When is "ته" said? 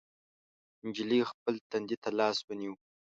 2.03-2.09